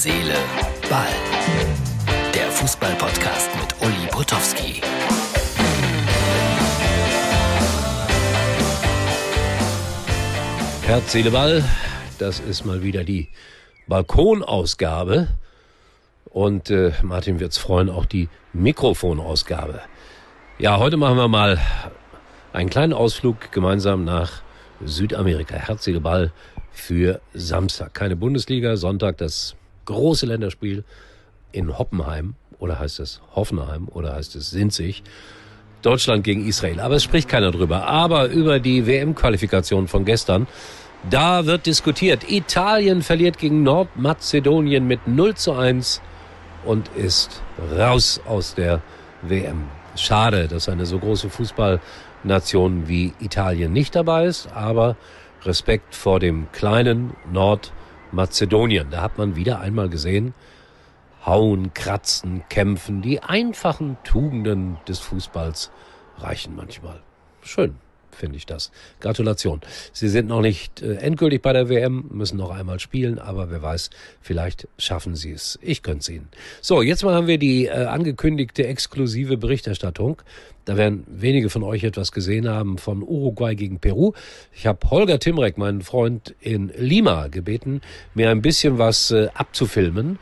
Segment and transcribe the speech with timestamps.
[0.00, 0.36] Seele,
[0.88, 1.08] Ball.
[2.32, 4.80] Der Fußball-Podcast mit Uli Potowski.
[10.82, 11.64] Herz, Seele, Ball.
[12.20, 13.26] Das ist mal wieder die
[13.88, 15.26] Balkonausgabe.
[16.26, 19.80] Und äh, Martin wird's freuen, auch die Mikrofonausgabe.
[20.60, 21.58] Ja, heute machen wir mal
[22.52, 24.42] einen kleinen Ausflug gemeinsam nach
[24.80, 25.56] Südamerika.
[25.56, 26.30] Herz, Seele, Ball
[26.70, 27.94] für Samstag.
[27.94, 29.56] Keine Bundesliga, Sonntag das
[29.88, 30.84] große Länderspiel
[31.50, 35.02] in Hoppenheim oder heißt es Hoffenheim oder heißt es Sinzig.
[35.80, 36.80] Deutschland gegen Israel.
[36.80, 37.86] Aber es spricht keiner drüber.
[37.86, 40.46] Aber über die WM-Qualifikation von gestern,
[41.08, 42.30] da wird diskutiert.
[42.30, 46.02] Italien verliert gegen Nordmazedonien mit 0 zu 1
[46.64, 47.42] und ist
[47.76, 48.82] raus aus der
[49.22, 49.64] WM.
[49.96, 54.96] Schade, dass eine so große Fußballnation wie Italien nicht dabei ist, aber
[55.44, 57.14] Respekt vor dem kleinen
[58.12, 58.90] Nordmazedonien.
[58.90, 60.34] Da hat man wieder einmal gesehen,
[61.24, 65.70] hauen, kratzen, kämpfen, die einfachen Tugenden des Fußballs
[66.18, 67.00] reichen manchmal.
[67.42, 67.76] Schön
[68.10, 68.70] finde ich das.
[69.00, 69.60] Gratulation.
[69.92, 73.62] Sie sind noch nicht äh, endgültig bei der WM, müssen noch einmal spielen, aber wer
[73.62, 75.58] weiß, vielleicht schaffen sie es.
[75.62, 76.28] Ich könnte es ihnen.
[76.60, 80.22] So, jetzt mal haben wir die äh, angekündigte exklusive Berichterstattung.
[80.64, 84.12] Da werden wenige von euch etwas gesehen haben von Uruguay gegen Peru.
[84.52, 87.80] Ich habe Holger Timrek, meinen Freund in Lima, gebeten,
[88.12, 90.18] mir ein bisschen was äh, abzufilmen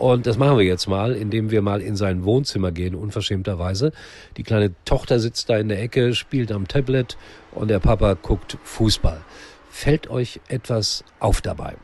[0.00, 3.92] und das machen wir jetzt mal, indem wir mal in sein Wohnzimmer gehen, unverschämterweise.
[4.38, 7.18] Die kleine Tochter sitzt da in der Ecke, spielt am Tablet
[7.52, 9.20] und der Papa guckt Fußball.
[9.68, 11.74] Fällt euch etwas auf dabei?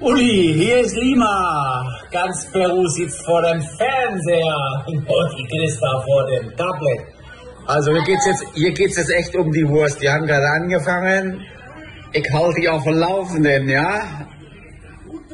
[0.00, 1.84] Uli, hier ist Lima.
[2.12, 5.04] Ganz Peru sitzt vor dem Fernseher und
[5.38, 7.00] die Christa vor dem Tablet.
[7.66, 8.04] Also hier
[8.72, 10.00] geht's jetzt, jetzt echt um die Wurst.
[10.00, 11.40] Die haben gerade angefangen.
[12.12, 14.28] Ich halte dich auf dem Laufenden, ja?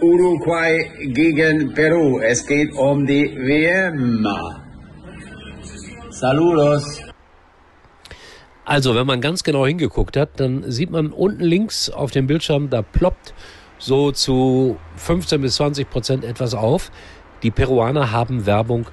[0.01, 2.21] Uruguay gegen Peru.
[2.21, 4.27] Es geht um die WM.
[6.11, 7.01] Saludos.
[8.65, 12.71] Also, wenn man ganz genau hingeguckt hat, dann sieht man unten links auf dem Bildschirm,
[12.71, 13.35] da ploppt
[13.79, 16.93] so zu 15 bis 20 Prozent etwas auf.
[17.43, 18.87] Die Peruaner haben Werbung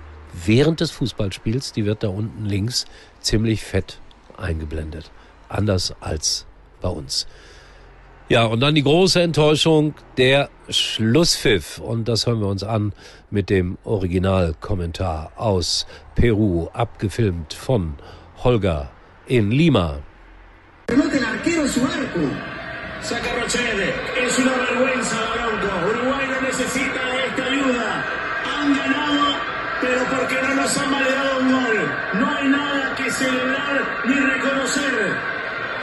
[0.45, 2.85] während des Fußballspiels, die wird da unten links
[3.19, 3.99] ziemlich fett
[4.37, 5.11] eingeblendet.
[5.49, 6.45] Anders als
[6.81, 7.27] bei uns.
[8.29, 11.77] Ja, und dann die große Enttäuschung, der Schlusspfiff.
[11.77, 12.91] Und das hören wir uns an
[13.31, 17.95] mit dem Originalkommentar aus Peru, abgefilmt von
[18.43, 18.89] Holger
[19.27, 19.99] in Lima.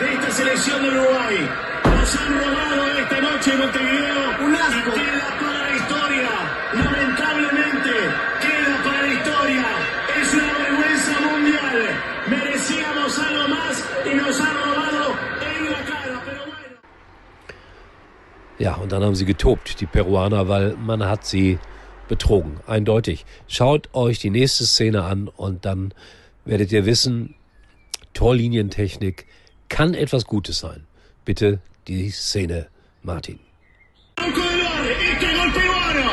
[0.00, 1.73] De esta selección de Uruguay.
[2.04, 4.44] Nos han robado esta noche en Montevideo.
[4.44, 4.90] Un asco.
[4.90, 6.30] Y queda para la historia.
[6.74, 7.92] Lamentablemente,
[8.42, 9.64] queda para la historia.
[10.20, 11.76] Es una vergüenza mundial.
[12.28, 15.14] Merecíamos algo más y nos han robado
[15.48, 16.22] en la cara.
[16.26, 16.76] Pero bueno.
[18.58, 21.58] Ja, und dann haben sie getobt, die Peruaner, weil man hat sie
[22.06, 23.24] betrogen, eindeutig.
[23.48, 25.94] Schaut euch die nächste Szene an und dann
[26.44, 27.34] werdet ihr wissen,
[28.12, 29.24] Torlinientechnik
[29.70, 30.86] kann etwas Gutes sein.
[31.24, 32.68] Bitte die Szene,
[33.02, 33.38] Martin.
[34.16, 36.10] Arauco del Bar, este gol peruano.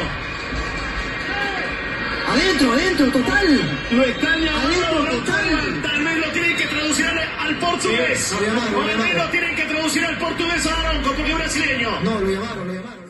[2.31, 3.47] Adentro, adentro, total.
[3.91, 5.49] Lo están llamando, Adentro, lo total.
[5.49, 8.19] están- tal vez lo tienen que traducir al, al portugués.
[8.19, 9.17] Sí, lo llamaron, lo Tal vez llamaron.
[9.17, 11.99] lo tienen que traducir al portugués a Aronco, porque es brasileño.
[12.01, 13.01] No, lo llamaron, lo llamaron.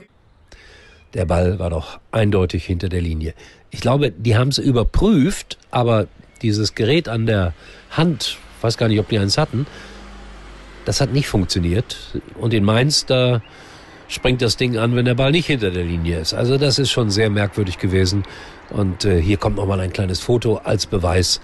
[1.14, 3.36] Der Ball war doch eindeutig hinter der Linie.
[3.70, 6.08] Ich glaube, die haben es überprüft, aber
[6.42, 7.54] dieses Gerät an der
[7.92, 9.68] Hand, weiß gar nicht, ob die eins hatten,
[10.86, 11.98] das hat nicht funktioniert.
[12.40, 13.42] Und in Mainz, da
[14.08, 16.34] springt das Ding an, wenn der Ball nicht hinter der Linie ist.
[16.34, 18.24] Also das ist schon sehr merkwürdig gewesen.
[18.70, 21.40] Und äh, hier kommt nochmal ein kleines Foto als Beweis.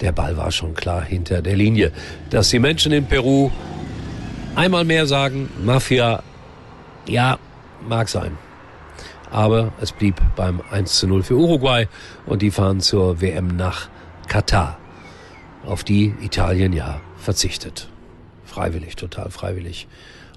[0.00, 1.92] Der Ball war schon klar hinter der Linie.
[2.30, 3.50] Dass die Menschen in Peru
[4.54, 6.22] einmal mehr sagen, Mafia,
[7.06, 7.38] ja,
[7.88, 8.38] mag sein.
[9.30, 11.88] Aber es blieb beim 1 zu 0 für Uruguay
[12.26, 13.88] und die fahren zur WM nach
[14.28, 14.78] Katar.
[15.64, 17.88] Auf die Italien ja verzichtet.
[18.54, 19.88] Freiwillig, total freiwillig.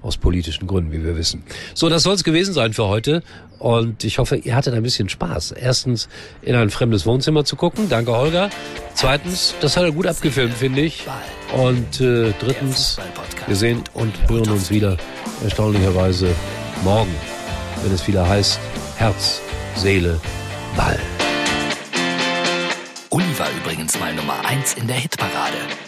[0.02, 1.44] Aus politischen Gründen, wie wir wissen.
[1.74, 3.22] So, das soll es gewesen sein für heute.
[3.60, 5.52] Und ich hoffe, ihr hattet ein bisschen Spaß.
[5.52, 6.08] Erstens,
[6.42, 7.88] in ein fremdes Wohnzimmer zu gucken.
[7.88, 8.50] Danke, Holger.
[8.94, 11.04] Zweitens, das hat er gut abgefilmt, finde ich.
[11.56, 12.98] Und äh, drittens,
[13.46, 14.96] wir sehen und hören uns wieder
[15.44, 16.34] erstaunlicherweise
[16.82, 17.14] morgen,
[17.84, 18.58] wenn es wieder heißt
[18.96, 19.40] Herz,
[19.76, 20.20] Seele,
[20.76, 20.98] Ball.
[23.10, 25.87] Uli war übrigens mal Nummer 1 in der Hitparade.